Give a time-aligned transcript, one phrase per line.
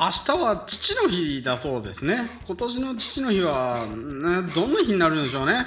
[0.00, 2.30] 明日は父の日だそうですね。
[2.46, 5.66] 今年の父の日は、ね、どんな日になるんでしょうね。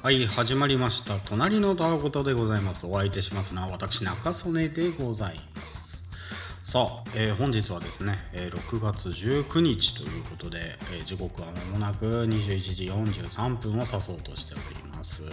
[0.00, 1.18] はい始まりました。
[1.18, 2.86] 隣のたわごとでございます。
[2.86, 6.08] お相手しますのは私中曽根でございます。
[6.62, 15.24] さあ、えー、本日はですね、えー、6月19日ということで、えー、時刻は間もなく21時43分を指そうとしております。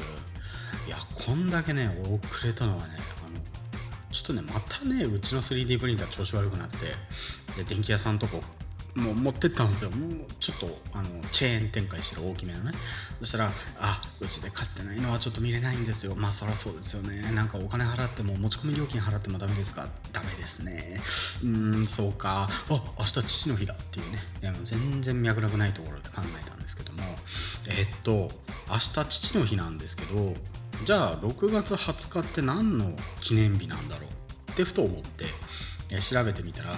[0.88, 2.96] いやこんだけね遅れたのはね
[4.22, 6.78] ちょっとねまたねうちの 3D プリンター調子悪くなって
[7.56, 8.42] で電気屋さんとこ
[8.96, 9.92] もう持ってったんですよ。
[9.92, 12.72] もうちょっとあのチェーン展開してる大きめのね。
[13.20, 17.32] そしたら「あうちで買ってないのはちょっと見れないんですよ」まあそりゃそうですよね。
[17.32, 19.88] なんかお金払っても持ち込み料金払ってもダメですか？
[20.12, 21.00] ダメですね。
[21.44, 22.50] うんそうか。
[22.50, 24.18] あ明日父の日だっていうね。
[24.42, 27.04] いやもう全然脈絡ないところで考えたんですけども。
[27.68, 28.32] えっと
[28.68, 30.34] 明日父の日なんですけど
[30.84, 34.08] じゃあ6月20日って何の記念日なんだろ
[34.48, 35.26] うってふと思って
[36.00, 36.76] 調べてみたら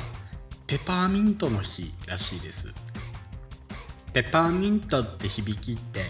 [0.67, 2.73] ペパーミントの日らしいです。
[4.13, 6.05] ペパーミントって響きって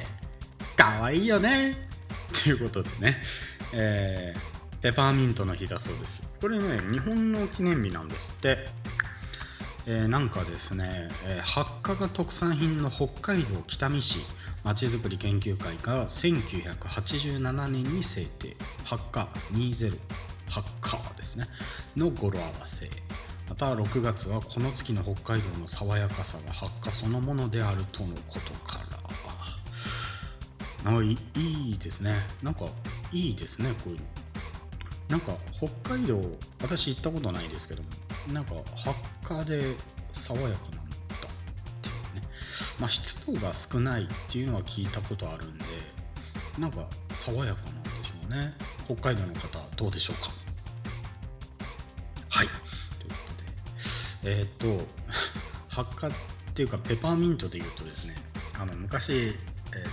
[0.75, 1.75] 可愛いよね。
[2.44, 3.17] ということでね、
[3.73, 6.38] えー、ペパーミントの日だそうです。
[6.39, 8.81] これね日本の記念日なんですって。
[9.88, 14.20] えー、なんかですね、えー、発火が特産品の北海道北見市。
[14.64, 19.98] まちづくり研究会が1987年に制定発火20
[20.50, 21.48] 発火ですね。
[21.95, 22.89] の語呂合わせ。
[23.50, 29.02] また6月はこの月の北海道の爽やかさが発火そのものであるとのことから。
[30.84, 32.16] あいいいですね。
[32.42, 32.66] なんか
[33.12, 34.06] いいですねこういうの。
[35.09, 36.20] なんか北海道
[36.62, 37.89] 私行ったことないですけども
[38.32, 39.76] なんか発火で
[40.12, 40.80] 爽やかな
[42.81, 45.65] まあ、湿度が少ないっていうのは聞いたことあるんで
[46.57, 48.53] なんか爽やかなんでしょうね。
[48.85, 50.31] 北海道の方どうでしょうか？
[52.29, 52.47] はい。
[52.47, 53.15] というこ
[54.23, 54.37] とで。
[54.39, 54.87] えー、っ と
[55.69, 56.11] 発火っ
[56.55, 58.15] ていうかペパーミントでいうとですね
[58.59, 59.36] あの昔、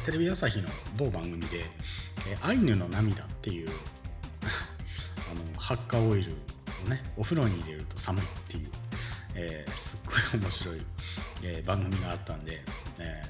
[0.04, 1.70] テレビ朝日の某番組で「、
[2.40, 3.68] アイヌの涙」っていう
[5.30, 6.32] あの発火オイル
[6.86, 8.70] をねお風呂に入れると寒いっていう
[9.40, 10.00] えー、すっ
[10.32, 10.80] ごい面白い、
[11.42, 12.60] えー、番組があったんで、
[12.98, 13.22] え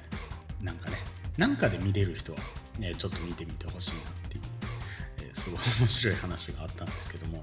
[0.62, 0.96] ー、なんかね
[1.36, 2.38] なんかで見れる人は、
[2.78, 4.42] ね、ちょっと見てみてほしいなっていう、
[5.28, 7.42] えすごい面白い話があったんですけども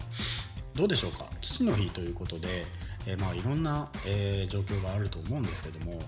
[0.73, 1.29] どうでしょうか？
[1.39, 2.65] 父の日ということで、
[3.07, 6.01] えまあいろんな、え状況があると思うんですけども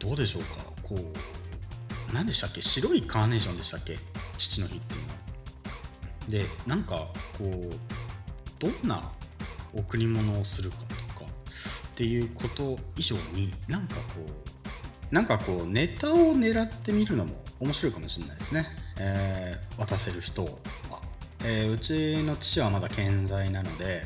[0.00, 0.64] どうでしょうか？
[0.82, 2.60] こう何でしたっけ？
[2.62, 3.98] 白いカーネーションでしたっけ？
[4.36, 5.14] 父の日っていうのは。
[6.28, 7.06] でなんか
[7.38, 7.70] こう
[8.58, 9.00] どんな
[9.72, 10.78] 贈り物をするか
[11.96, 14.02] っていうこと以上になんかこ
[15.10, 18.66] うなんかこうネタを狙ってみるのも面白いかもしれないですね、
[19.00, 20.50] えー、渡せる人は、
[21.42, 24.02] えー、うちの父はまだ健在なので、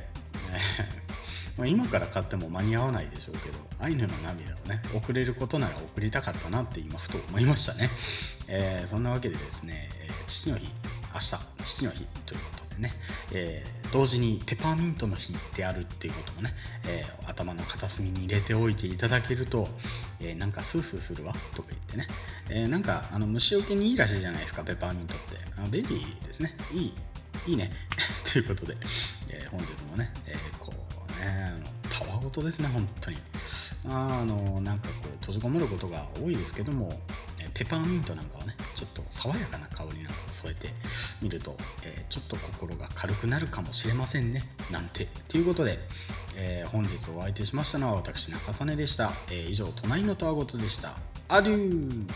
[1.58, 7.90] えー、今から買っても間に合わないでしょうけどアイヌの涙をね送れることなら送りたかったなって今ふと思いましたね、
[8.46, 9.88] えー、そんなわけでですね
[10.28, 10.68] 父の日
[11.12, 12.92] 明日父の日ということでね、
[13.32, 16.54] えー、同時にペパーミントの日であるっていうこともね、
[16.86, 17.19] えー、
[17.50, 19.68] 頭の片隅に入れておいていただけると、
[20.20, 22.06] えー、なんかスースーするわとか言ってね、
[22.50, 25.36] えなんかあの虫除けにいいらしいじゃないですかペパーミントって。
[25.56, 26.54] あの便利ですね。
[26.72, 26.94] いい
[27.46, 27.70] いいね。
[28.30, 28.76] ということで、
[29.28, 33.18] え本日もね、えこうねたわごとですね本当に。
[33.88, 37.00] あのなんかこう閉じこもることが多いですけども
[37.54, 40.68] ペパーミントなんかをねちょっと爽やかな香りなんかを添えて
[41.22, 45.08] みると、えー、ちょっと心が軽くなるかもしれませんねなんて。
[45.28, 45.78] ということで、
[46.36, 50.94] えー、本日お相手しましたのは私中曽根でした、えー、以上隣のたわごとでした。
[51.28, 52.12] アデュー。